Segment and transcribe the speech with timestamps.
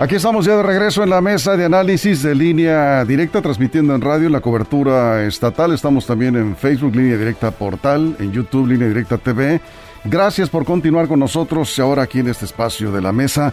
[0.00, 4.00] Aquí estamos ya de regreso en la mesa de análisis de línea directa, transmitiendo en
[4.00, 5.74] radio la cobertura estatal.
[5.74, 9.60] Estamos también en Facebook, línea directa portal, en YouTube, línea directa TV.
[10.02, 13.52] Gracias por continuar con nosotros ahora aquí en este espacio de la mesa.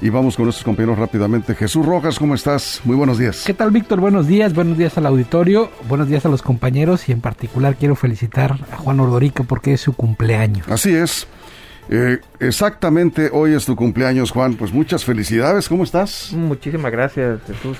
[0.00, 1.56] Y vamos con nuestros compañeros rápidamente.
[1.56, 2.80] Jesús Rojas, ¿cómo estás?
[2.84, 3.42] Muy buenos días.
[3.44, 3.98] ¿Qué tal, Víctor?
[3.98, 7.96] Buenos días, buenos días al auditorio, buenos días a los compañeros y en particular quiero
[7.96, 10.68] felicitar a Juan Ordorica porque es su cumpleaños.
[10.68, 11.26] Así es.
[11.90, 14.54] Eh, exactamente, hoy es tu cumpleaños, Juan.
[14.54, 16.32] Pues muchas felicidades, ¿cómo estás?
[16.34, 17.78] Muchísimas gracias, Jesús,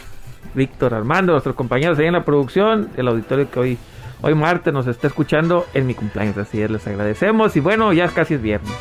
[0.55, 3.79] Víctor, Armando, nuestros compañeros ahí en la producción, el auditorio que hoy,
[4.23, 6.39] hoy martes nos está escuchando en mi cumpleaños.
[6.39, 8.73] Así es, les agradecemos y bueno, ya casi es viernes.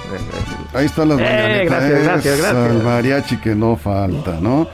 [0.73, 2.71] Ahí están las eh, Gracias, gracias, gracias.
[2.71, 4.67] El mariachi que no falta, ¿no?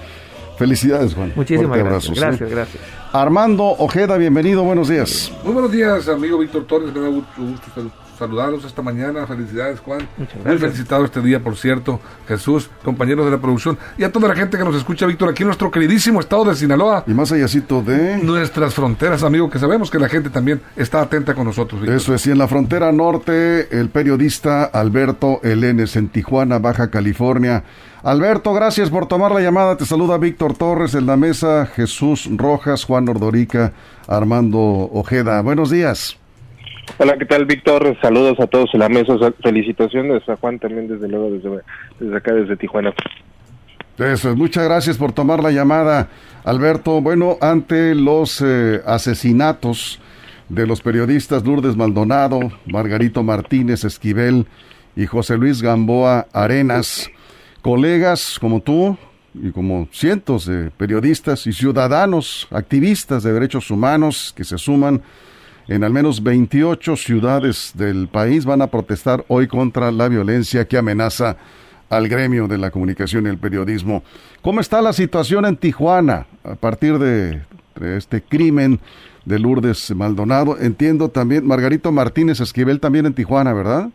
[0.58, 1.34] Felicidades, Juan.
[1.36, 2.20] Muchísimas gracias.
[2.20, 2.84] gracias, gracias.
[3.12, 5.32] Armando Ojeda, bienvenido, buenos días.
[5.44, 9.28] Muy buenos días, amigo Víctor Torres, me da mucho gusto saludarlos esta mañana.
[9.28, 10.08] Felicidades, Juan.
[10.46, 12.00] Muy felicitado este día, por cierto.
[12.28, 13.78] Jesús, compañeros de la producción.
[13.98, 16.56] Y a toda la gente que nos escucha, Víctor, aquí en nuestro queridísimo estado de
[16.56, 17.04] Sinaloa.
[17.06, 18.18] Y más allácito de...
[18.18, 21.82] Nuestras fronteras, amigo, que sabemos que la gente también está atenta con nosotros.
[21.82, 21.98] Víctor.
[21.98, 27.64] Eso es, y en la frontera norte, el periodista Alberto Elenes en Tijuana, Baja California.
[28.04, 29.78] Alberto, gracias por tomar la llamada.
[29.78, 33.74] Te saluda Víctor Torres en la mesa, Jesús Rojas, Juan Ordorica,
[34.08, 35.42] Armando Ojeda.
[35.42, 36.18] Buenos días.
[36.98, 37.98] Hola, ¿qué tal, Víctor?
[38.02, 39.14] Saludos a todos en la mesa.
[39.42, 41.50] Felicitaciones a Juan también, desde luego, desde,
[42.00, 42.94] desde acá, desde Tijuana.
[44.36, 46.10] Muchas gracias por tomar la llamada,
[46.44, 47.00] Alberto.
[47.02, 50.00] Bueno, ante los eh, asesinatos
[50.50, 54.46] de los periodistas Lourdes Maldonado, Margarito Martínez Esquivel
[54.96, 57.10] y José Luis Gamboa Arenas,
[57.62, 58.98] colegas como tú
[59.34, 65.02] y como cientos de periodistas y ciudadanos, activistas de derechos humanos que se suman
[65.68, 70.78] en al menos 28 ciudades del país van a protestar hoy contra la violencia que
[70.78, 71.38] amenaza
[71.90, 74.04] al gremio de la comunicación y el periodismo.
[74.42, 77.42] ¿Cómo está la situación en Tijuana a partir de,
[77.96, 78.80] este crimen
[79.26, 80.58] de Lourdes Maldonado?
[80.60, 83.90] Entiendo también, Margarito Martínez Esquivel también en Tijuana, ¿verdad?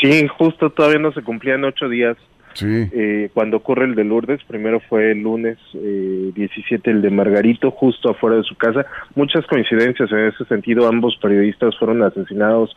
[0.00, 2.16] Sí, justo todavía no se cumplían ocho días
[2.62, 7.70] Eh, cuando ocurre el de Lourdes, primero fue el lunes eh, 17 el de Margarito,
[7.70, 8.86] justo afuera de su casa.
[9.14, 12.74] Muchas coincidencias en ese sentido, ambos periodistas fueron asesinados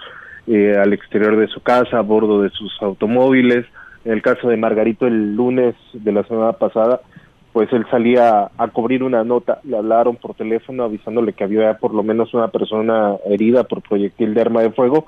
[0.47, 3.66] eh, al exterior de su casa, a bordo de sus automóviles.
[4.05, 7.01] En el caso de Margarito, el lunes de la semana pasada,
[7.51, 11.93] pues él salía a cubrir una nota, le hablaron por teléfono avisándole que había por
[11.93, 15.05] lo menos una persona herida por proyectil de arma de fuego.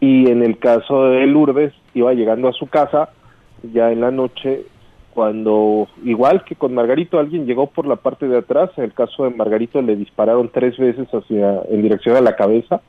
[0.00, 3.10] Y en el caso de Lourdes, iba llegando a su casa,
[3.62, 4.66] ya en la noche
[5.14, 9.24] cuando igual que con Margarito alguien llegó por la parte de atrás en el caso
[9.24, 12.80] de Margarito le dispararon tres veces hacia en dirección a la cabeza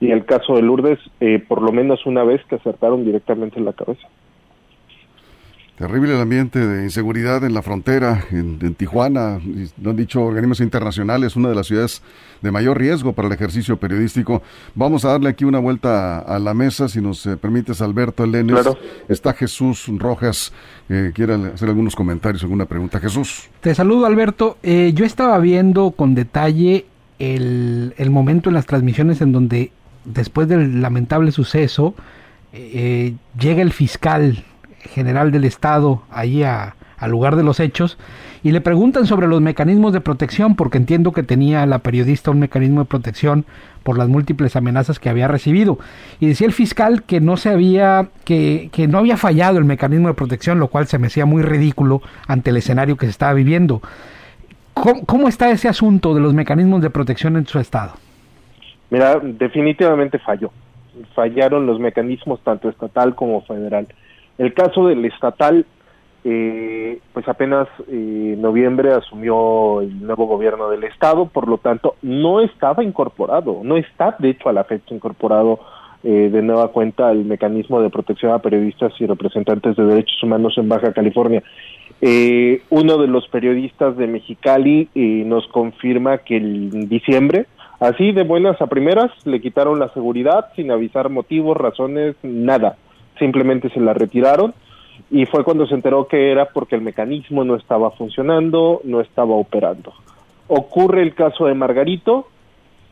[0.00, 3.58] y en el caso de Lourdes eh, por lo menos una vez que acertaron directamente
[3.58, 4.06] en la cabeza
[5.76, 9.38] Terrible el ambiente de inseguridad en la frontera, en, Tijuana,
[9.82, 12.00] lo han dicho organismos internacionales, una de las ciudades
[12.40, 14.42] de mayor riesgo para el ejercicio periodístico.
[14.74, 18.66] Vamos a darle aquí una vuelta a, la mesa, si nos eh, permites, Alberto Elenes.
[19.06, 20.50] Está Jesús Rojas,
[20.88, 22.98] eh, quiere hacer algunos comentarios, alguna pregunta.
[22.98, 23.50] Jesús.
[23.60, 24.56] Te saludo, Alberto.
[24.62, 26.86] Eh, yo estaba viendo con detalle
[27.18, 29.72] el, el, momento en las transmisiones en donde,
[30.06, 31.94] después del lamentable suceso,
[32.58, 34.42] eh, llega el fiscal
[34.86, 37.98] general del Estado ahí a, al lugar de los hechos
[38.42, 42.40] y le preguntan sobre los mecanismos de protección porque entiendo que tenía la periodista un
[42.40, 43.44] mecanismo de protección
[43.82, 45.78] por las múltiples amenazas que había recibido.
[46.20, 50.08] Y decía el fiscal que no se había que, que no había fallado el mecanismo
[50.08, 53.32] de protección lo cual se me hacía muy ridículo ante el escenario que se estaba
[53.34, 53.82] viviendo.
[54.74, 57.94] ¿Cómo, cómo está ese asunto de los mecanismos de protección en su estado?
[58.90, 60.50] Mira, definitivamente falló.
[61.14, 63.86] Fallaron los mecanismos tanto estatal como federal
[64.38, 65.64] el caso del estatal,
[66.28, 71.94] eh, pues apenas en eh, noviembre asumió el nuevo gobierno del estado, por lo tanto
[72.02, 75.60] no estaba incorporado, no está de hecho a la fecha incorporado
[76.02, 80.58] eh, de nueva cuenta el mecanismo de protección a periodistas y representantes de derechos humanos
[80.58, 81.44] en Baja California.
[82.70, 84.88] uno de los periodistas de Mexicali
[85.26, 87.46] nos confirma que en diciembre,
[87.78, 92.76] así de buenas a primeras, le quitaron la seguridad sin avisar motivos, razones, nada
[93.18, 94.54] simplemente se la retiraron
[95.10, 99.34] y fue cuando se enteró que era porque el mecanismo no estaba funcionando, no estaba
[99.34, 99.92] operando.
[100.48, 102.28] Ocurre el caso de Margarito.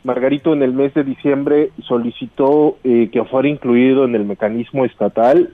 [0.04, 5.50] Margarito en el mes de diciembre solicitó eh, que fuera incluido en el mecanismo estatal.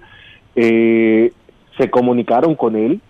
[0.57, 1.33] Eh,
[1.79, 3.01] se comunicaron con él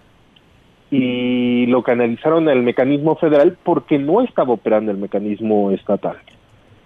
[0.90, 6.16] y lo canalizaron al mecanismo federal porque no estaba operando el mecanismo estatal.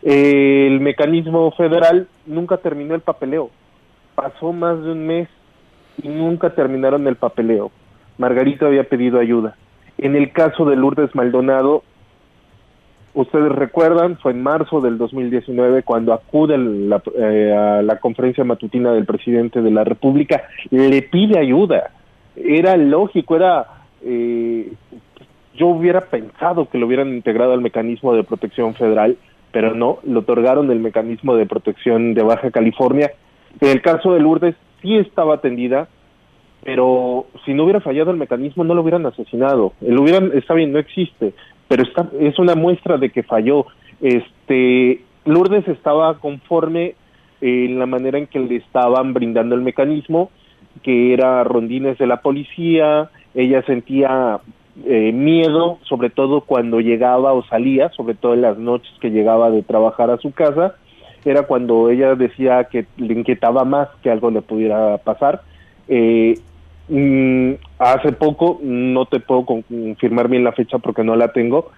[0.03, 3.51] el mecanismo federal nunca terminó el papeleo.
[4.15, 5.29] Pasó más de un mes
[6.03, 7.71] y nunca terminaron el papeleo.
[8.19, 9.57] Margarito había pedido ayuda.
[9.99, 11.83] En el caso de Lourdes Maldonado,
[13.15, 18.93] ustedes recuerdan, fue en marzo del 2019 cuando acude la, eh, a la conferencia matutina
[18.93, 21.91] del presidente de la República, le pide ayuda.
[22.37, 23.67] Era lógico, era...
[24.03, 24.73] Eh,
[25.57, 29.17] yo hubiera pensado que lo hubieran integrado al mecanismo de protección federal,
[29.53, 33.13] pero no, le otorgaron el mecanismo de protección de Baja California.
[33.61, 35.89] En el caso de Lourdes, sí estaba atendida,
[36.63, 39.73] pero si no hubiera fallado el mecanismo no lo hubieran asesinado.
[39.81, 41.35] El hubieran, está bien, no existe,
[41.69, 43.67] pero está, es una muestra de que falló.
[44.01, 46.95] Este, Lourdes estaba conforme
[47.41, 50.31] en la manera en que le estaban brindando el mecanismo,
[50.83, 54.41] que era rondines de la policía, ella sentía
[54.85, 59.51] eh, miedo, sobre todo cuando llegaba o salía, sobre todo en las noches que llegaba
[59.51, 60.77] de trabajar a su casa,
[61.25, 65.43] era cuando ella decía que le inquietaba más que algo le pudiera pasar.
[65.89, 66.39] Eh,
[66.89, 71.71] mm, hace poco, no te puedo confirmar bien la fecha porque no la tengo,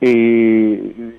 [0.00, 1.12] eh,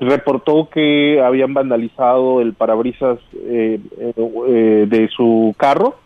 [0.00, 3.80] reportó que habían vandalizado el parabrisas eh,
[4.16, 5.96] de su carro.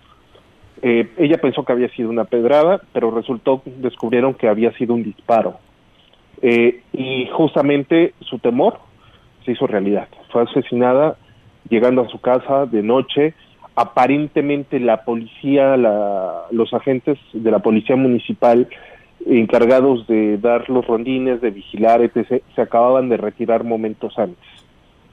[0.81, 5.59] ella pensó que había sido una pedrada, pero resultó, descubrieron que había sido un disparo.
[6.41, 8.88] y justamente su temor
[9.49, 10.09] se hizo realidad.
[10.31, 11.17] Fue asesinada
[11.71, 13.33] llegando a su casa de noche.
[13.75, 15.77] Aparentemente la policía,
[16.50, 18.69] los agentes de la policía municipal
[19.27, 24.45] encargados de dar los rondines, de vigilar, etc., se acababan de retirar momentos antes.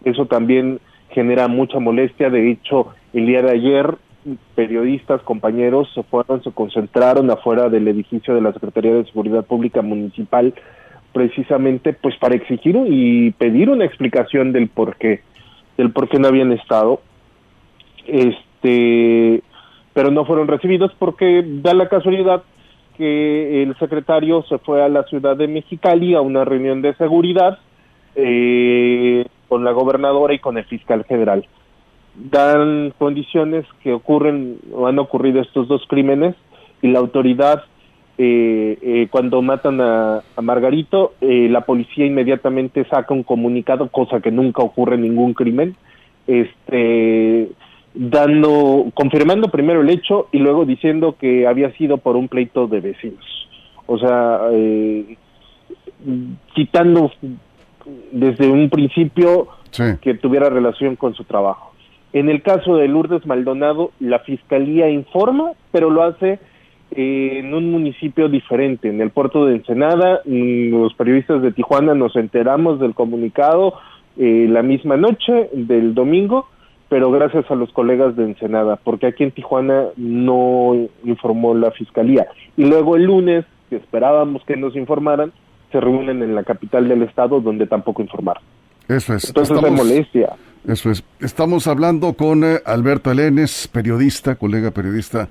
[0.04, 0.80] Eso también
[1.10, 2.30] genera mucha molestia.
[2.30, 3.96] De hecho, el día de ayer,
[4.54, 9.81] periodistas, compañeros, se fueron, se concentraron afuera del edificio de la Secretaría de Seguridad Pública
[9.81, 10.54] Municipal
[11.16, 15.22] precisamente pues para exigir y pedir una explicación del por qué,
[15.78, 17.00] del por qué no habían estado,
[18.06, 19.42] este,
[19.94, 22.44] pero no fueron recibidos porque da la casualidad
[22.98, 27.60] que el secretario se fue a la ciudad de Mexicali a una reunión de seguridad
[28.16, 31.48] eh, con la gobernadora y con el fiscal general.
[32.14, 36.36] Dan condiciones que ocurren o han ocurrido estos dos crímenes
[36.82, 37.64] y la autoridad
[38.18, 44.32] eh, eh, cuando matan a, Margarito, eh, la policía inmediatamente saca un comunicado, cosa que
[44.32, 45.76] nunca ocurre en ningún crimen,
[46.28, 47.50] este,
[47.94, 52.80] dando, confirmando primero el hecho y luego diciendo que había sido por un pleito de
[52.80, 53.50] vecinos.
[53.86, 55.18] O sea, eh,
[56.54, 57.12] quitando
[58.12, 59.48] desde un principio
[60.02, 61.74] que tuviera relación con su trabajo.
[62.14, 66.40] En el caso de Lourdes Maldonado, la fiscalía informa, pero lo hace
[66.95, 70.21] en un municipio diferente, en el puerto de Ensenada.
[70.25, 73.74] Mm, los periodistas de Tijuana nos enteramos del comunicado
[74.18, 76.47] eh, la misma noche del domingo,
[76.88, 82.27] pero gracias a los colegas de Ensenada, porque aquí en Tijuana no informó la fiscalía.
[82.56, 85.33] Y luego el lunes, que esperábamos que nos informaran,
[85.71, 88.44] se reúnen en la capital del estado, donde tampoco informaron.
[88.87, 89.28] Eso es.
[89.28, 89.78] Entonces Estamos...
[89.78, 90.30] molestia.
[90.66, 91.04] Eso es.
[91.19, 95.28] Estamos hablando con eh, Alberto Elenes, periodista, colega periodista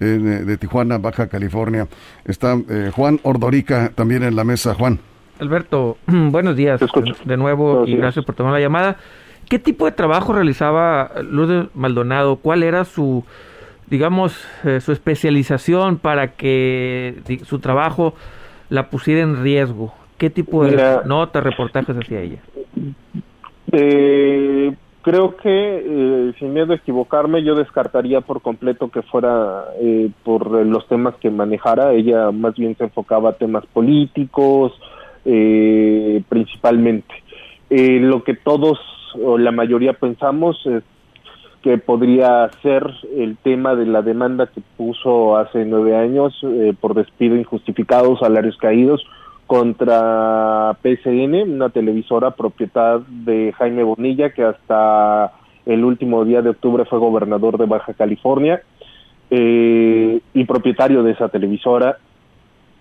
[0.00, 1.88] eh, de Tijuana, Baja California.
[2.24, 4.74] Está eh, Juan Ordorica también en la mesa.
[4.74, 4.98] Juan.
[5.38, 6.80] Alberto, buenos días
[7.24, 8.96] de nuevo y gracias por tomar la llamada.
[9.48, 12.36] ¿Qué tipo de trabajo realizaba Lourdes Maldonado?
[12.36, 13.24] ¿Cuál era su,
[13.86, 14.36] digamos,
[14.80, 18.14] su especialización para que su trabajo
[18.70, 19.94] la pusiera en riesgo?
[20.18, 22.38] ¿Qué tipo de notas, reportajes hacía ella?
[23.72, 24.74] Eh,
[25.06, 30.50] creo que, eh, sin miedo a equivocarme, yo descartaría por completo que fuera eh, por
[30.66, 31.92] los temas que manejara.
[31.92, 34.72] Ella más bien se enfocaba a temas políticos,
[35.24, 37.14] eh, principalmente.
[37.70, 38.80] Eh, lo que todos
[39.24, 40.82] o la mayoría pensamos es
[41.62, 42.82] que podría ser
[43.16, 48.56] el tema de la demanda que puso hace nueve años eh, por despido injustificado, salarios
[48.56, 49.06] caídos,
[49.46, 55.32] contra PSN, una televisora propiedad de Jaime Bonilla, que hasta
[55.64, 58.62] el último día de octubre fue gobernador de Baja California
[59.30, 61.98] eh, y propietario de esa televisora.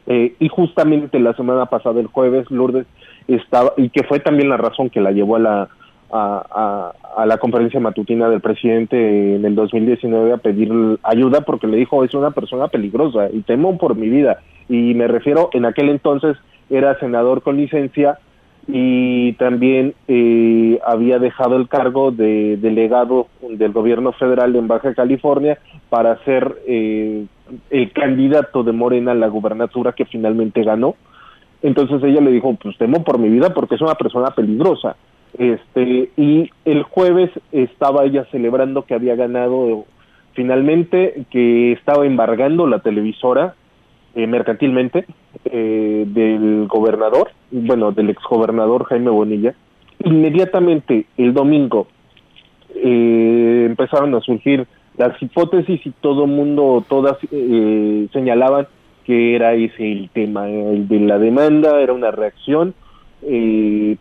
[0.07, 2.85] Eh, y justamente la semana pasada, el jueves, Lourdes
[3.27, 5.69] estaba, y que fue también la razón que la llevó a la,
[6.11, 10.71] a, a, la conferencia matutina del presidente en el 2019 a pedir
[11.03, 15.07] ayuda porque le dijo es una persona peligrosa y temo por mi vida y me
[15.07, 16.37] refiero en aquel entonces
[16.69, 18.19] era senador con licencia
[18.67, 25.59] y también eh, había dejado el cargo de delegado del gobierno federal en Baja California
[25.89, 27.25] para ser eh,
[27.69, 30.95] el candidato de Morena a la gubernatura que finalmente ganó.
[31.61, 34.95] Entonces ella le dijo, pues temo por mi vida porque es una persona peligrosa.
[35.37, 39.85] Este, y el jueves estaba ella celebrando que había ganado
[40.33, 43.55] finalmente, que estaba embargando la televisora
[44.15, 45.05] eh, mercantilmente
[45.45, 49.55] eh, del gobernador, bueno, del exgobernador Jaime Bonilla.
[50.03, 51.87] Inmediatamente el domingo
[52.75, 57.17] eh, empezaron a surgir las hipótesis y todo mundo, todas
[58.13, 58.67] señalaban
[59.05, 62.73] que era ese el tema, el de la demanda, era una reacción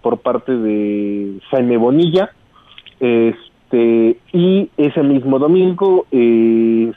[0.03, 2.31] por parte de Jaime Bonilla.
[3.01, 6.07] Este, y ese mismo domingo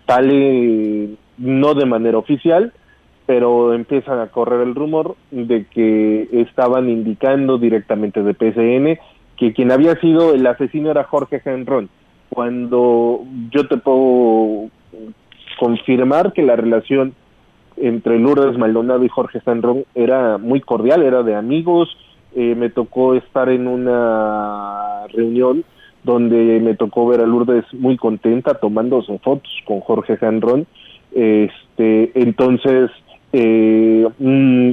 [0.05, 2.73] sale, no de manera oficial,
[3.25, 8.99] pero empiezan a correr el rumor de que estaban indicando directamente de PCN
[9.37, 11.89] que quien había sido el asesino era Jorge Genrón,
[12.29, 14.69] cuando yo te puedo
[15.59, 17.13] confirmar que la relación
[17.77, 21.95] entre Lourdes Maldonado y Jorge Genrón era muy cordial, era de amigos,
[22.35, 25.63] eh, me tocó estar en una reunión
[26.03, 30.65] donde me tocó ver a Lourdes muy contenta tomándose fotos con Jorge Genrón,
[31.11, 32.91] este, entonces
[33.33, 34.71] eh, mm,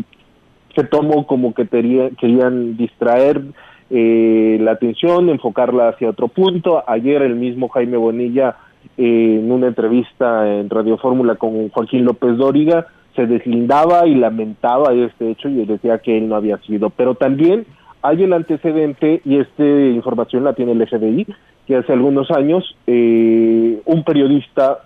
[0.75, 3.43] se tomó como que querían distraer
[3.91, 6.83] eh, la atención, enfocarla hacia otro punto.
[6.87, 8.57] Ayer el mismo Jaime Bonilla,
[8.97, 14.93] eh, en una entrevista en Radio Fórmula con Joaquín López Dóriga, se deslindaba y lamentaba
[14.93, 16.91] este hecho y decía que él no había sido.
[16.91, 17.67] Pero también
[18.03, 21.27] hay el antecedente, y esta información la tiene el FBI,
[21.67, 24.81] que hace algunos años eh, un periodista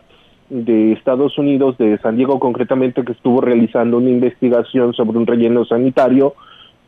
[0.48, 5.64] de Estados Unidos, de San Diego concretamente, que estuvo realizando una investigación sobre un relleno
[5.64, 6.34] sanitario,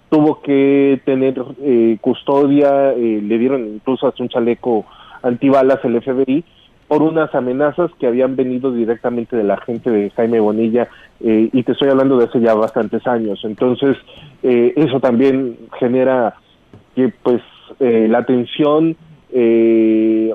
[0.09, 4.87] tuvo que tener eh, custodia, eh, le dieron incluso hasta un chaleco
[5.23, 6.44] antibalas el FBI
[6.90, 10.88] por unas amenazas que habían venido directamente de la gente de Jaime Bonilla
[11.20, 13.38] eh, y te estoy hablando de hace ya bastantes años.
[13.44, 13.97] Entonces,
[14.42, 16.35] eso también genera
[16.97, 17.40] que pues
[17.78, 18.97] la atención
[19.32, 20.35] eh,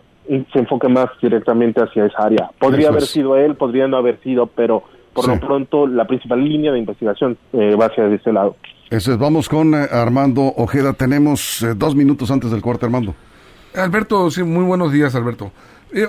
[0.53, 2.49] se enfoque más directamente hacia esa área.
[2.57, 4.83] Podría haber sido él, podría no haber sido, pero
[5.15, 8.57] por lo pronto la principal línea de investigación eh, va hacia ese lado.
[8.89, 10.93] Eso es, vamos con eh, Armando Ojeda.
[10.93, 13.15] Tenemos eh, dos minutos antes del corte, Armando.
[13.73, 15.51] Alberto, sí, muy buenos días, Alberto.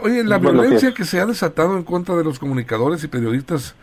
[0.03, 3.75] Oye, la violencia que se ha desatado en contra de los comunicadores y periodistas,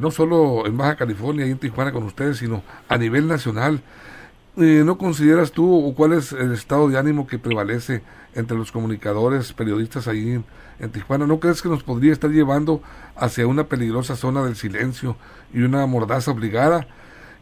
[0.00, 3.82] no solo en Baja California y en Tijuana con ustedes, sino a nivel nacional,
[4.56, 8.02] ¿no consideras tú o cuál es el estado de ánimo que prevalece
[8.34, 10.42] entre los comunicadores, periodistas ahí
[10.78, 11.26] en, Tijuana.
[11.26, 12.82] ¿No crees que nos podría estar llevando
[13.16, 15.16] hacia una peligrosa zona del silencio
[15.52, 16.86] y una mordaza obligada?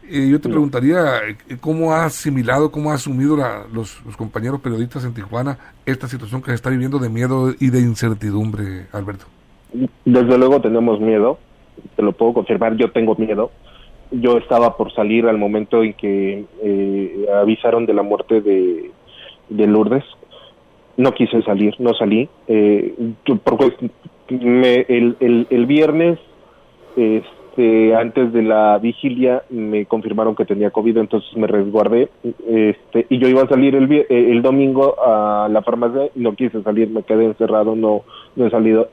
[0.09, 3.37] Eh, yo te preguntaría eh, cómo ha asimilado, cómo ha asumido
[3.73, 7.79] los, compañeros periodistas en Tijuana esta situación que se está viviendo de miedo y de
[7.79, 9.25] incertidumbre, Alberto.
[10.05, 11.39] Desde luego tenemos miedo,
[11.95, 13.51] te lo puedo confirmar, yo tengo miedo.
[14.11, 18.91] Yo estaba por salir al momento en que eh, avisaron de la muerte de,
[19.49, 20.03] de Lourdes,
[20.97, 22.29] no quise salir, no salí.
[22.47, 22.93] Eh,
[23.43, 23.89] porque
[24.29, 26.19] me, el, el, el, viernes,
[27.53, 32.09] este, antes de la vigilia, me confirmaron que tenía COVID, entonces me resguardé.
[32.47, 36.89] Este, y yo iba a salir el, domingo a la farmacia y no quise salir,
[36.89, 38.01] me quedé encerrado, no,
[38.35, 38.89] no he salido.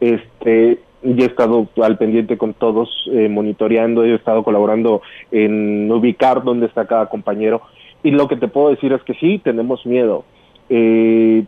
[0.00, 6.42] Este, y he estado al pendiente con todos, eh, monitoreando, he estado colaborando en ubicar
[6.42, 7.62] dónde está cada compañero.
[8.02, 10.24] Y lo que te puedo decir es que sí, tenemos miedo
[10.68, 11.44] eh,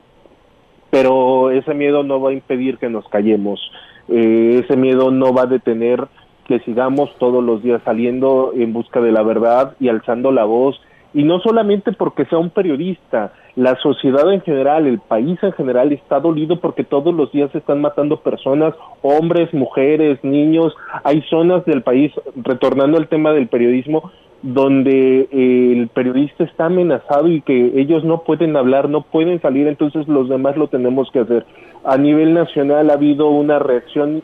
[0.91, 3.61] pero ese miedo no va a impedir que nos callemos,
[4.09, 6.07] eh, ese miedo no va a detener
[6.47, 10.81] que sigamos todos los días saliendo en busca de la verdad y alzando la voz,
[11.15, 15.93] y no solamente porque sea un periodista, la sociedad en general, el país en general
[15.93, 21.65] está dolido porque todos los días se están matando personas, hombres, mujeres, niños, hay zonas
[21.67, 27.73] del país, retornando al tema del periodismo, donde eh, el periodista está amenazado y que
[27.79, 31.45] ellos no pueden hablar, no pueden salir, entonces los demás lo tenemos que hacer.
[31.85, 34.23] A nivel nacional ha habido una reacción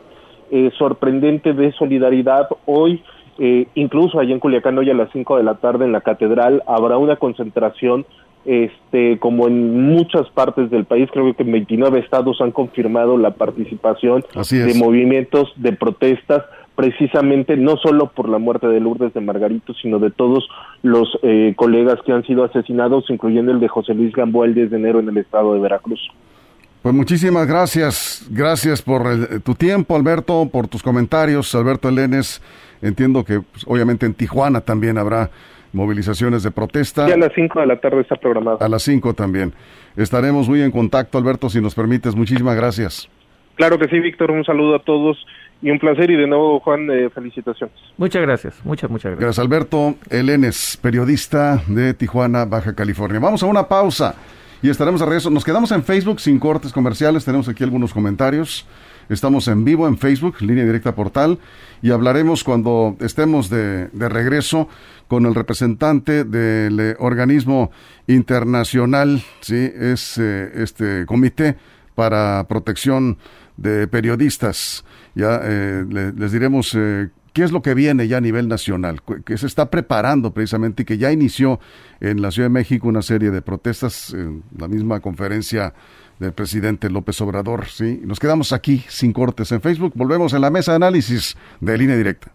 [0.51, 2.49] eh, sorprendente de solidaridad.
[2.67, 3.03] Hoy,
[3.39, 6.63] eh, incluso allá en Culiacán, hoy a las 5 de la tarde en la catedral,
[6.67, 8.07] habrá una concentración,
[8.45, 13.33] este, como en muchas partes del país, creo que en 29 estados han confirmado la
[13.33, 16.45] participación de movimientos, de protestas
[16.79, 20.49] precisamente no solo por la muerte de Lourdes de Margarito, sino de todos
[20.83, 24.71] los eh, colegas que han sido asesinados, incluyendo el de José Luis Gamboa el 10
[24.71, 26.01] de enero en el estado de Veracruz.
[26.83, 32.41] Pues muchísimas gracias, gracias por tu tiempo, Alberto, por tus comentarios, Alberto Elenes.
[32.81, 35.31] Entiendo que pues, obviamente en Tijuana también habrá
[35.73, 37.07] movilizaciones de protesta.
[37.07, 38.59] Sí, a las 5 de la tarde está programado.
[38.61, 39.53] A las 5 también.
[39.97, 42.15] Estaremos muy en contacto, Alberto, si nos permites.
[42.15, 43.09] Muchísimas gracias.
[43.57, 44.31] Claro que sí, Víctor.
[44.31, 45.19] Un saludo a todos
[45.61, 46.11] y un placer.
[46.11, 47.75] Y de nuevo, Juan, eh, felicitaciones.
[47.97, 49.21] Muchas gracias, muchas, muchas gracias.
[49.21, 53.19] Gracias, Alberto Elenes, periodista de Tijuana, Baja California.
[53.19, 54.15] Vamos a una pausa
[54.63, 55.31] y estaremos a regreso.
[55.31, 57.25] Nos quedamos en Facebook sin cortes comerciales.
[57.25, 58.67] Tenemos aquí algunos comentarios.
[59.09, 61.39] Estamos en vivo en Facebook, línea directa portal,
[61.81, 64.69] y hablaremos cuando estemos de, de regreso
[65.09, 67.71] con el representante del eh, organismo
[68.07, 71.57] internacional, sí, es eh, este comité
[71.95, 73.17] para protección
[73.57, 74.85] de periodistas.
[75.15, 75.85] Ya eh,
[76.15, 76.77] les diremos
[77.39, 80.85] qué es lo que viene ya a nivel nacional, que se está preparando precisamente y
[80.85, 81.61] que ya inició
[82.01, 85.73] en la Ciudad de México una serie de protestas en la misma conferencia
[86.19, 87.67] del presidente López Obrador.
[87.69, 88.01] ¿sí?
[88.03, 89.93] Nos quedamos aquí sin cortes en Facebook.
[89.95, 92.33] Volvemos en la mesa de análisis de línea directa.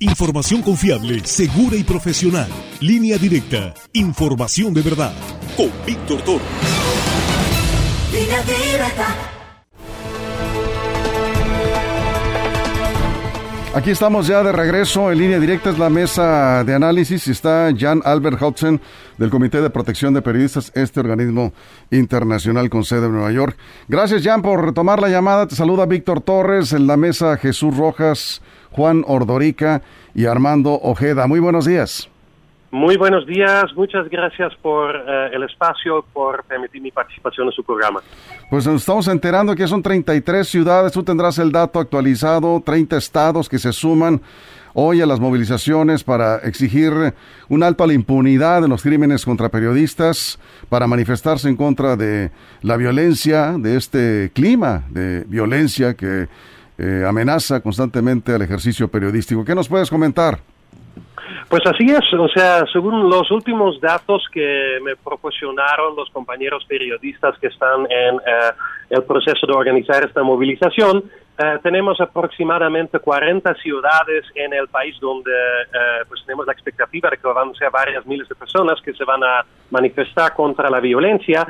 [0.00, 2.50] Información confiable, segura y profesional.
[2.80, 3.72] Línea directa.
[3.94, 5.14] Información de verdad.
[5.56, 6.44] Con Víctor Toro.
[8.12, 9.31] Línea directa.
[13.74, 17.26] Aquí estamos ya de regreso en línea directa, es la mesa de análisis.
[17.26, 18.78] Está Jan Albert Hudson
[19.16, 21.54] del Comité de Protección de Periodistas, este organismo
[21.90, 23.56] internacional con sede en Nueva York.
[23.88, 25.46] Gracias Jan por retomar la llamada.
[25.46, 29.80] Te saluda Víctor Torres en la mesa Jesús Rojas, Juan Ordorica
[30.14, 31.26] y Armando Ojeda.
[31.26, 32.11] Muy buenos días.
[32.72, 37.62] Muy buenos días, muchas gracias por eh, el espacio, por permitir mi participación en su
[37.62, 38.00] programa.
[38.48, 43.50] Pues nos estamos enterando que son 33 ciudades, tú tendrás el dato actualizado, 30 estados
[43.50, 44.22] que se suman
[44.72, 47.12] hoy a las movilizaciones para exigir
[47.50, 52.30] un alto a la impunidad de los crímenes contra periodistas, para manifestarse en contra de
[52.62, 56.26] la violencia, de este clima de violencia que
[56.78, 59.44] eh, amenaza constantemente al ejercicio periodístico.
[59.44, 60.40] ¿Qué nos puedes comentar?
[61.48, 67.38] Pues así es, o sea, según los últimos datos que me proporcionaron los compañeros periodistas
[67.38, 68.52] que están en eh,
[68.90, 71.04] el proceso de organizar esta movilización,
[71.38, 75.32] eh, tenemos aproximadamente 40 ciudades en el país donde
[76.08, 79.04] pues tenemos la expectativa de que van a ser varias miles de personas que se
[79.04, 81.46] van a manifestar contra la violencia,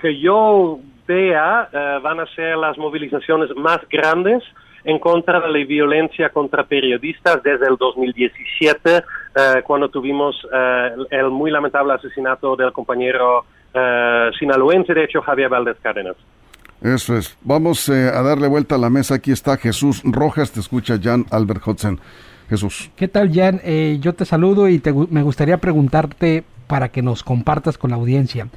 [0.00, 1.68] que yo vea
[2.00, 4.44] van a ser las movilizaciones más grandes
[4.84, 9.02] en contra de la violencia contra periodistas desde el 2017, eh,
[9.64, 15.76] cuando tuvimos eh, el muy lamentable asesinato del compañero eh, sinaloense, de hecho, Javier Valdés
[15.82, 16.16] Cárdenas.
[16.82, 17.36] Eso es.
[17.42, 19.16] Vamos a darle vuelta a la mesa.
[19.16, 22.00] Aquí está Jesús Rojas, te escucha Jan Albert Hudson.
[22.48, 22.90] Jesús.
[22.96, 23.60] ¿Qué tal, Jan?
[24.00, 28.48] yo te saludo y me gustaría preguntarte para que nos compartas con la audiencia.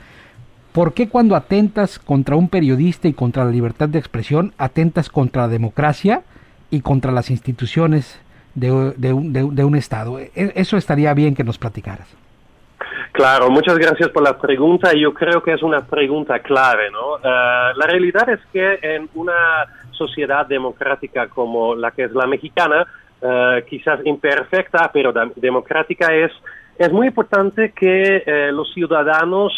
[0.73, 5.43] ¿Por qué cuando atentas contra un periodista y contra la libertad de expresión, atentas contra
[5.43, 6.23] la democracia
[6.71, 8.19] y contra las instituciones
[8.55, 10.19] de, un, Estado?
[10.19, 12.07] E, eso estaría bien que nos platicaras.
[13.11, 14.93] Claro, muchas gracias por la pregunta.
[14.93, 17.17] Yo creo que es una pregunta clave, ¿no?
[17.17, 22.87] Eh, la realidad es que en una sociedad democrática como la que es la mexicana,
[23.21, 26.31] eh, quizás imperfecta, pero democrática es
[26.77, 29.51] es muy importante que eh, los ciudadanos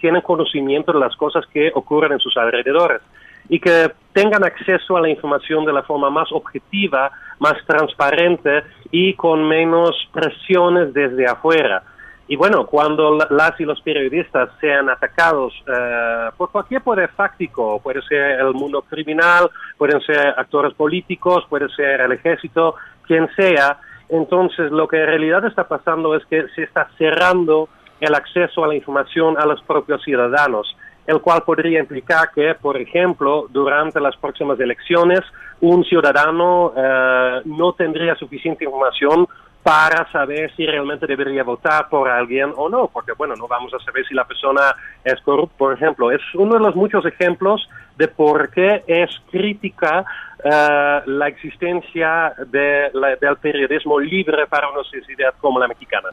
[0.00, 3.00] tienen conocimiento de las cosas que ocurren en sus alrededores
[3.48, 9.14] y que tengan acceso a la información de la forma más objetiva, más transparente y
[9.14, 11.82] con menos presiones desde afuera.
[12.30, 18.02] Y bueno, cuando las y los periodistas sean atacados eh, por cualquier poder fáctico, puede
[18.02, 22.74] ser el mundo criminal, pueden ser actores políticos, puede ser el ejército,
[23.06, 23.78] quien sea,
[24.08, 27.68] entonces, lo que en realidad está pasando es que se está cerrando
[28.00, 32.76] el acceso a la información a los propios ciudadanos, el cual podría implicar que, por
[32.76, 35.20] ejemplo, durante las próximas elecciones,
[35.60, 39.26] un ciudadano eh, no tendría suficiente información
[39.62, 43.78] para saber si realmente debería votar por alguien o no, porque bueno, no vamos a
[43.84, 46.10] saber si la persona es corrupta, por ejemplo.
[46.10, 47.68] Es uno de los muchos ejemplos
[47.98, 50.04] de por qué es crítica
[50.42, 56.10] eh, la existencia de del periodismo libre para una sociedad como la mexicana.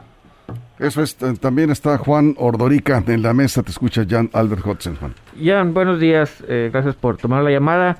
[0.78, 5.14] Eso es, eh, también está Juan Ordorica en la mesa, te escucha Jan Albert Juan.
[5.42, 7.96] Jan, buenos días, eh, gracias por tomar la llamada.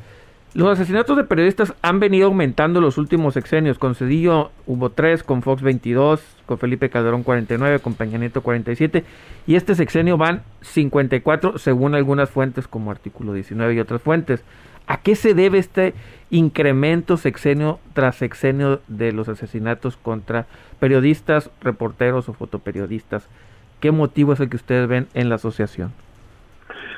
[0.56, 3.78] Los asesinatos de periodistas han venido aumentando los últimos sexenios.
[3.78, 9.04] Con Cedillo hubo tres, con Fox 22, con Felipe Calderón 49, con Peña Nieto 47.
[9.46, 14.44] Y este sexenio van 54 según algunas fuentes como artículo 19 y otras fuentes.
[14.86, 15.92] ¿A qué se debe este
[16.30, 20.46] incremento sexenio tras sexenio de los asesinatos contra
[20.80, 23.28] periodistas, reporteros o fotoperiodistas?
[23.80, 25.92] ¿Qué motivo es el que ustedes ven en la asociación?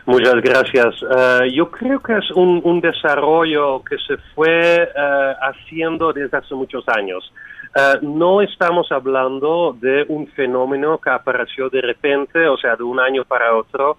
[0.09, 1.03] Muchas gracias.
[1.03, 6.83] Eh, yo creo que es un, desarrollo que se fue eh, haciendo desde hace muchos
[6.89, 7.31] años.
[7.77, 12.99] Eh, no estamos hablando de un fenómeno que apareció de repente, o sea, de un
[12.99, 13.99] año para otro.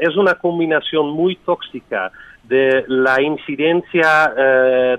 [0.00, 2.12] es una combinación muy tóxica
[2.44, 4.32] de la incidencia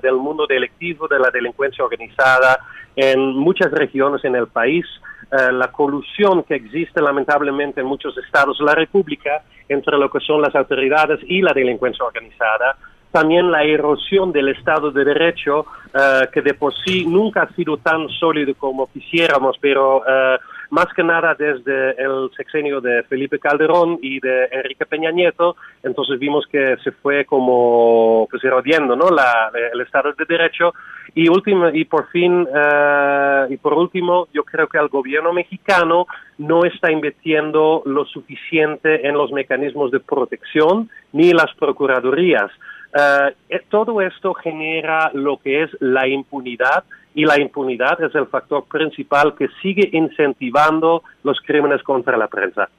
[0.01, 2.60] del mundo delictivo, de la delincuencia organizada
[2.95, 4.86] en muchas regiones en el país,
[5.34, 10.19] eh, la colusión que existe lamentablemente en muchos estados de la República entre lo que
[10.19, 12.78] son las autoridades y la delincuencia organizada,
[13.12, 17.78] también la erosión del Estado de Derecho, eh, que de por sí nunca ha sido
[17.78, 20.38] tan sólido como quisiéramos, pero eh,
[20.69, 26.19] más que nada desde el sexenio de Felipe Calderón y de Enrique Peña Nieto, entonces
[26.19, 29.10] vimos que se fue como pues erodiendo ¿no?
[29.10, 30.74] la, el Estado de Derecho
[31.15, 36.08] y, último, y por fin, uh, y por último, yo creo que el gobierno mexicano
[36.38, 42.52] no está invirtiendo lo suficiente en los mecanismos de protección ni las procuradurías.
[42.95, 43.32] Uh,
[43.69, 46.84] todo esto genera lo que es la impunidad
[47.15, 52.69] y la impunidad es el factor principal que sigue incentivando los crímenes contra la prensa.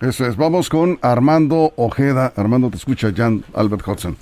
[0.00, 0.36] Eso es.
[0.36, 2.32] Vamos con Armando Ojeda.
[2.36, 4.16] Armando, te escucha Jan Albert Hudson.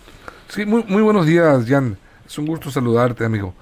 [0.49, 1.97] Sí, muy, muy buenos días, Jan.
[2.29, 3.55] Es un gusto saludarte, amigo.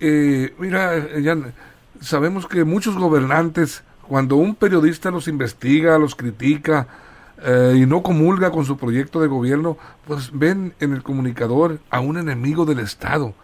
[0.00, 0.92] Eh, mira,
[1.22, 1.52] Jan,
[2.00, 6.86] sabemos que muchos gobernantes, cuando un periodista los investiga, los critica
[7.42, 12.00] eh, y no comulga con su proyecto de gobierno, pues ven en el comunicador a
[12.00, 13.34] un enemigo del Estado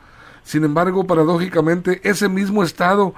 [0.44, 3.14] sin embargo, paradójicamente, ese mismo Estado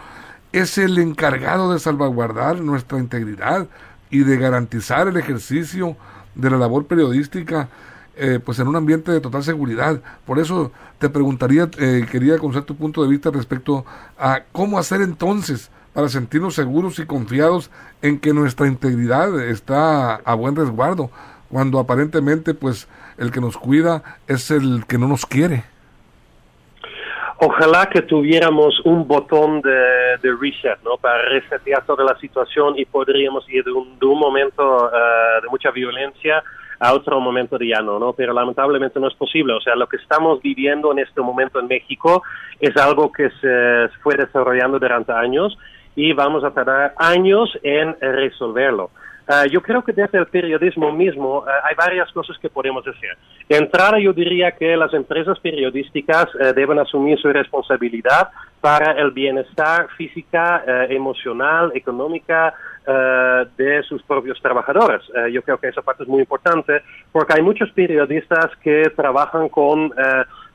[0.52, 3.66] es el encargado de salvaguardar nuestra integridad
[4.11, 5.96] y de garantizar el ejercicio
[6.35, 7.68] de la labor periodística
[8.16, 10.00] eh, pues en un ambiente de total seguridad.
[10.27, 13.85] Por eso te preguntaría, eh, quería conocer tu punto de vista respecto
[14.18, 17.70] a cómo hacer entonces para sentirnos seguros y confiados
[18.03, 21.11] en que nuestra integridad está a buen resguardo,
[21.48, 25.64] cuando aparentemente pues el que nos cuida es el que no nos quiere.
[27.38, 30.96] Ojalá que tuviéramos un botón de, reset, ¿no?
[30.98, 36.42] Para resetear toda la situación y podríamos ir de un, momento eh, de mucha violencia
[36.78, 38.12] a otro momento de llano, ¿no?
[38.12, 39.54] Pero lamentablemente no es posible.
[39.54, 42.22] O sea, lo que estamos viviendo en este momento en México
[42.60, 45.56] es algo que se fue desarrollando durante años
[45.96, 48.90] y vamos a tardar años en resolverlo.
[49.26, 53.16] Eh, yo creo que desde el periodismo mismo eh, hay varias cosas que podemos hacer.
[53.48, 58.28] De entrada, yo diría que las empresas periodísticas eh, deben asumir su responsabilidad
[58.60, 62.54] para el bienestar física, emocional, económica
[63.58, 65.02] de sus propios trabajadores.
[65.30, 66.82] yo creo que esa parte es muy importante
[67.12, 69.92] porque hay muchos periodistas que trabajan con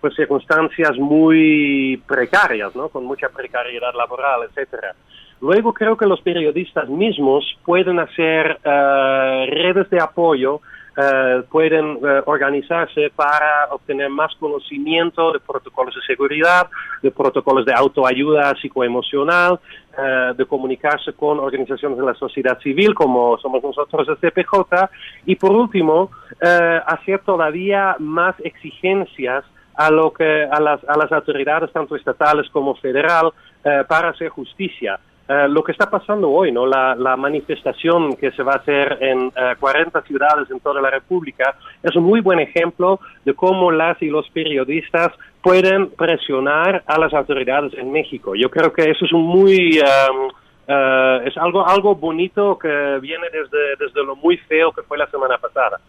[0.01, 2.89] pues, circunstancias muy precarias, ¿no?
[2.89, 4.95] con mucha precariedad laboral, etcétera.
[5.41, 10.59] Luego creo que los periodistas mismos pueden hacer eh, redes de apoyo,
[10.97, 16.67] eh, pueden eh, organizarse para obtener más conocimiento de protocolos de seguridad,
[17.01, 19.59] de protocolos de autoayuda psicoemocional,
[20.37, 24.89] de comunicarse con organizaciones de la sociedad civil como somos nosotros el CPJ
[25.25, 29.43] y por último hacer todavía más exigencias
[29.75, 33.33] a lo que a las, a las autoridades tanto estatales como federal
[33.89, 34.97] para hacer justicia.
[35.31, 36.65] Eh, lo que está pasando hoy, ¿no?
[36.65, 41.55] La, manifestación que se va a hacer en 40 eh, ciudades en toda la República
[41.83, 45.11] es un muy buen ejemplo de cómo las y los periodistas
[45.43, 48.33] pueden presionar a las autoridades en México.
[48.33, 50.29] Yo creo que eso es un muy em,
[50.67, 55.07] eh, es algo algo bonito que viene desde, desde lo muy feo que fue la
[55.11, 55.79] semana pasada.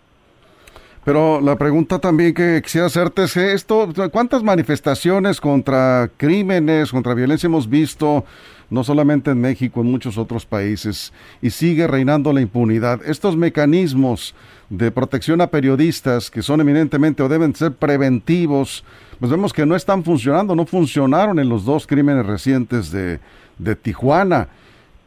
[1.11, 7.49] Pero la pregunta también que quisiera hacerte es esto, ¿cuántas manifestaciones contra crímenes, contra violencia
[7.49, 8.25] hemos visto,
[8.71, 13.01] no solamente en México, en muchos otros países, y sigue reinando la impunidad?
[13.05, 14.37] Estos mecanismos
[14.69, 18.85] de protección a periodistas que son eminentemente o deben ser preventivos,
[19.19, 23.19] pues vemos que no están funcionando, no funcionaron en los dos crímenes recientes de,
[23.59, 24.47] de Tijuana.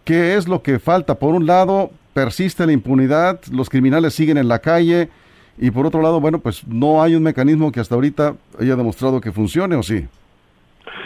[0.04, 1.16] ¿Qué es lo que falta?
[1.16, 5.10] Por un lado, persiste la impunidad, los criminales siguen en la calle,
[5.58, 9.22] y por otro lado, bueno, pues no hay un mecanismo que hasta ahorita haya demostrado
[9.22, 10.06] que funcione, ¿o sí?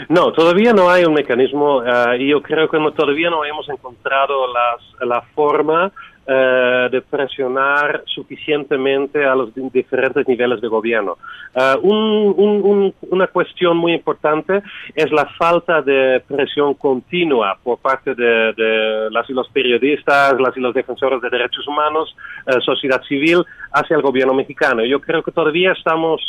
[0.09, 4.45] No, todavía no hay un mecanismo eh, y yo creo que todavía no hemos encontrado
[4.53, 5.91] las, la forma
[6.29, 11.17] eh, de presionar suficientemente a los diferentes niveles de gobierno.
[11.55, 14.61] Eh, una cuestión muy importante
[14.93, 20.59] es la falta de presión continua por parte de, las y los periodistas, las y
[20.59, 22.15] los defensores de derechos humanos,
[22.65, 24.83] sociedad civil, hacia el gobierno mexicano.
[24.83, 26.21] Yo creo que todavía estamos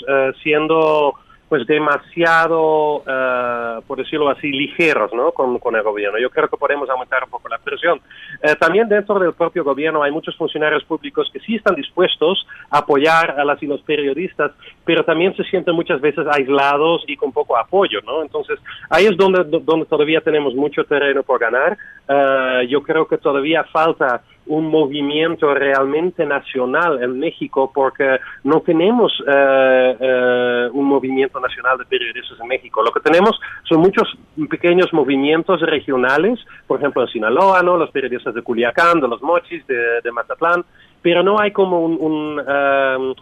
[0.43, 1.15] siendo
[1.49, 5.33] pues demasiado, uh, por decirlo así, ligeros ¿no?
[5.33, 6.19] Con, con, el gobierno.
[6.19, 8.01] Yo creo que podemos aumentar un poco la presión.
[8.43, 12.79] Uh, también dentro del propio gobierno hay muchos funcionarios públicos que sí están dispuestos a
[12.79, 14.53] apoyar a las y los periodistas,
[14.85, 18.01] pero también se sienten muchas veces aislados y con poco apoyo.
[18.05, 18.23] ¿no?
[18.23, 18.59] Entonces,
[18.91, 21.79] ahí es donde, donde todavía tenemos mucho terreno por ganar.
[22.09, 29.13] Uh, yo creo que todavía falta un movimiento realmente nacional en México porque no tenemos
[29.27, 32.83] eh, eh, un movimiento nacional de periodistas en México.
[32.83, 34.09] Lo que tenemos son muchos
[34.49, 37.77] pequeños movimientos regionales, por ejemplo en Sinaloa, ¿no?
[37.77, 40.65] los periodistas de Culiacán, de los Mochis, de, de Mazatlán,
[41.03, 43.15] pero no hay como un, eh,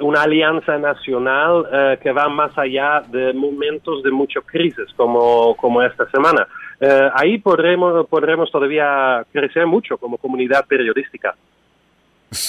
[0.00, 6.08] una alianza nacional que va más allá de momentos de mucha crisis como, como esta
[6.10, 6.46] semana.
[6.80, 11.34] Eh, ahí podremos, podremos todavía crecer mucho como comunidad periodística.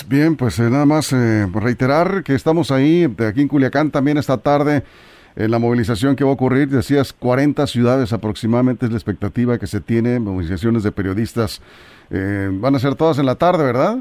[0.08, 4.18] Bien, pues eh, nada más eh, reiterar que estamos ahí, de aquí en Culiacán también
[4.18, 4.84] esta tarde,
[5.36, 9.68] en la movilización que va a ocurrir, decías 40 ciudades aproximadamente es la expectativa que
[9.68, 11.62] se tiene, movilizaciones de periodistas,
[12.10, 14.00] van a ser todas en la tarde, ¿verdad?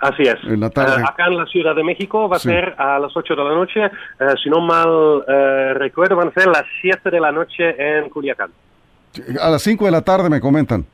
[0.00, 0.36] Así es.
[0.42, 1.04] En la tarde.
[1.06, 3.80] acá en la Ciudad de México va a ser a las 8 de la noche,
[4.42, 5.24] si no mal
[5.76, 8.50] recuerdo, van a ser las 7 de la noche en Culiacán.
[9.40, 10.84] A las 5 de la tarde me comentan.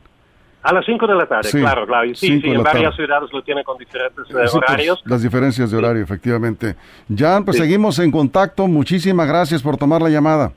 [0.62, 2.09] A las 5 de la tarde, claro, claro.
[2.14, 5.00] Sí, sí, en varias ciudades lo tienen con diferentes eh, pues, horarios.
[5.05, 6.74] las diferencias de horario, efectivamente.
[7.14, 8.66] Jan, pues seguimos en contacto.
[8.66, 10.52] Muchísimas gracias por tomar la llamada.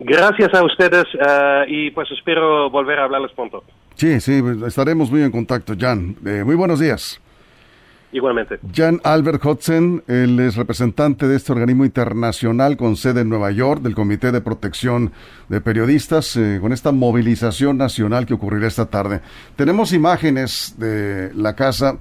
[0.00, 3.62] Gracias a ustedes eh, y pues espero volver a hablarles pronto.
[3.94, 6.16] Sí, sí, estaremos muy en contacto, Jan.
[6.26, 7.20] Eh, muy buenos días.
[8.12, 8.58] Igualmente.
[8.74, 13.82] Jan Albert Hudson, él es representante de este organismo internacional con sede en Nueva York,
[13.82, 15.12] del Comité de Protección
[15.48, 19.20] de Periodistas, eh, con esta movilización nacional que ocurrirá esta tarde.
[19.54, 21.98] Tenemos imágenes de la casa.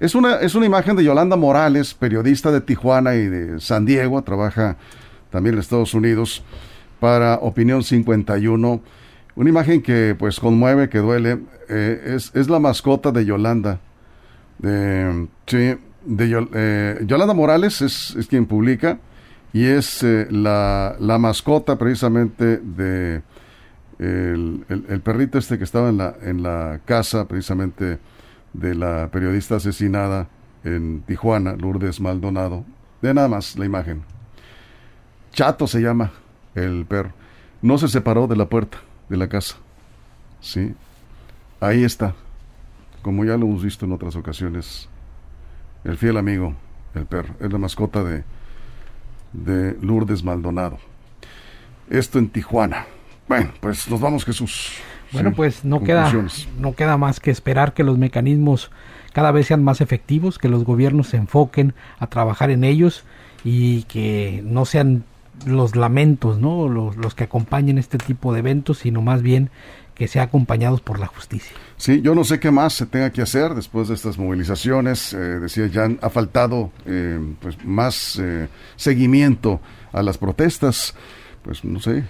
[0.00, 4.22] Es una, es una imagen de Yolanda Morales, periodista de Tijuana y de San Diego,
[4.22, 4.76] trabaja
[5.30, 6.42] también en Estados Unidos
[6.98, 8.82] para Opinión 51.
[9.36, 11.38] Una imagen que pues conmueve, que duele.
[11.68, 13.78] Eh, es, es la mascota de Yolanda
[14.62, 18.98] de, sí, de eh, Yolanda Morales es, es, quien publica
[19.52, 23.22] y es eh, la, la, mascota precisamente de
[23.98, 27.98] el, el, perrito este que estaba en la, en la casa precisamente
[28.52, 30.28] de la periodista asesinada
[30.64, 32.64] en Tijuana, Lourdes Maldonado.
[33.00, 34.02] De nada más la imagen.
[35.32, 36.12] Chato se llama
[36.54, 37.12] el perro.
[37.62, 39.56] No se separó de la puerta de la casa.
[40.40, 40.74] Sí.
[41.60, 42.14] Ahí está
[43.02, 44.88] como ya lo hemos visto en otras ocasiones,
[45.84, 46.54] el fiel amigo,
[46.94, 48.24] el perro, es la mascota de,
[49.32, 50.78] de Lourdes Maldonado.
[51.90, 52.86] Esto en Tijuana.
[53.28, 54.72] Bueno, pues nos vamos Jesús.
[55.12, 56.10] Bueno, pues no queda,
[56.58, 58.70] no queda más que esperar que los mecanismos
[59.12, 63.04] cada vez sean más efectivos, que los gobiernos se enfoquen a trabajar en ellos
[63.44, 65.04] y que no sean
[65.46, 66.68] los lamentos, ¿no?
[66.68, 69.50] Los, los que acompañen este tipo de eventos, sino más bien
[70.02, 71.56] que sea acompañados por la justicia.
[71.76, 75.12] Sí, yo no sé qué más se tenga que hacer después de estas movilizaciones.
[75.12, 79.60] Eh, decía ya ha faltado eh, pues más eh, seguimiento
[79.92, 80.96] a las protestas.
[81.44, 82.02] Pues no sé,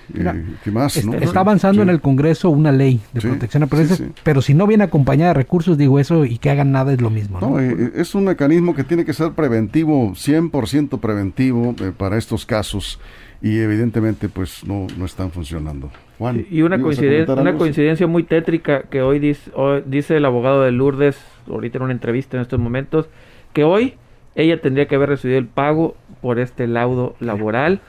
[0.64, 0.96] ¿qué más?
[0.96, 4.84] Está, avanzando en el Congreso una ley de protección a periodistas, pero si no viene
[4.84, 7.40] acompañada de recursos, digo eso, y que hagan nada es lo mismo.
[7.40, 12.98] No, es un mecanismo que tiene que ser preventivo, 100% preventivo para estos casos
[13.42, 15.90] y evidentemente pues no, no están funcionando.
[16.18, 19.50] Juan, y una, coincidencia, una coincidencia muy tétrica que hoy dice,
[19.86, 23.08] dice el abogado de Lourdes, ahorita en una entrevista en estos momentos,
[23.52, 23.94] que hoy
[24.36, 27.80] ella tendría que haber recibido el pago por este laudo laboral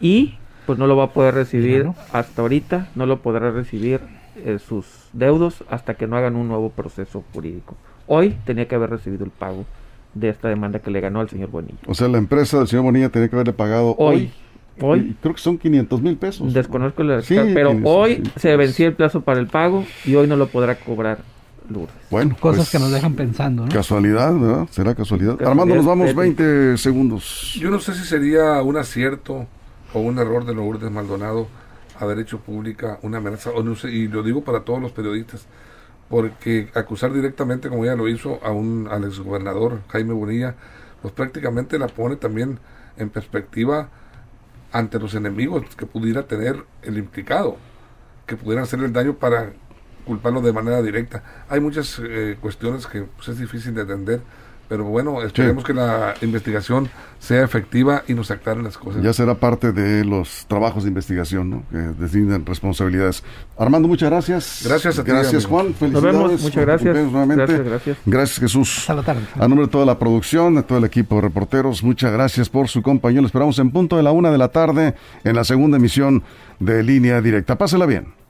[0.00, 0.36] y
[0.66, 4.00] pues no lo va a poder recibir hasta ahorita, no lo podrá recibir
[4.36, 7.76] eh, sus deudos hasta que no hagan un nuevo proceso jurídico.
[8.06, 9.64] Hoy tenía que haber recibido el pago
[10.14, 11.78] de esta demanda que le ganó al señor Bonilla.
[11.86, 14.32] O sea, la empresa del señor Bonilla tenía que haberle pagado hoy Hoy.
[15.20, 16.52] Creo que son 500 mil pesos.
[16.52, 20.48] Desconozco la pero hoy se venció el plazo para el pago y hoy no lo
[20.48, 21.18] podrá cobrar
[21.68, 21.94] Lourdes.
[22.10, 23.72] Bueno, cosas que nos dejan pensando, ¿no?
[23.72, 24.66] Casualidad, ¿verdad?
[24.70, 25.40] Será casualidad.
[25.42, 27.54] Armando, nos vamos 20 segundos.
[27.58, 29.46] Yo no sé si sería un acierto
[29.94, 31.46] o un error de Lourdes Maldonado
[31.98, 35.46] haber hecho pública una amenaza, o no sé, y lo digo para todos los periodistas,
[36.08, 40.56] porque acusar directamente, como ella lo hizo, a un, al exgobernador Jaime Bonilla,
[41.00, 42.58] pues prácticamente la pone también
[42.96, 43.88] en perspectiva
[44.72, 47.56] ante los enemigos que pudiera tener el implicado,
[48.26, 49.52] que pudieran hacer el daño para
[50.04, 51.22] culparlo de manera directa.
[51.48, 54.20] Hay muchas eh, cuestiones que pues, es difícil de entender
[54.72, 59.02] pero bueno, esperemos que la investigación sea efectiva y nos aclaren las cosas.
[59.02, 61.62] Ya será parte de los trabajos de investigación, ¿no?
[61.70, 63.22] Que designan responsabilidades.
[63.58, 64.62] Armando, muchas gracias.
[64.64, 65.10] Gracias a ti.
[65.10, 65.74] Gracias, Juan.
[65.74, 66.14] Felicidades.
[66.14, 66.42] Nos vemos.
[66.42, 66.94] Muchas gracias.
[66.94, 67.58] Nuevamente.
[67.58, 68.38] Gracias, gracias.
[68.38, 68.78] Jesús.
[68.78, 69.20] Hasta la tarde.
[69.34, 72.68] A nombre de toda la producción, de todo el equipo de reporteros, muchas gracias por
[72.68, 73.20] su compañía.
[73.20, 76.22] Lo esperamos en punto de la una de la tarde en la segunda emisión
[76.60, 77.58] de Línea Directa.
[77.58, 78.21] Pásela bien.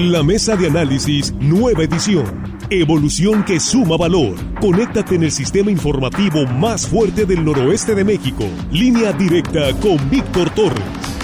[0.00, 2.24] La mesa de análisis, nueva edición.
[2.70, 4.36] Evolución que suma valor.
[4.60, 8.44] Conéctate en el sistema informativo más fuerte del noroeste de México.
[8.70, 11.17] Línea directa con Víctor Torres.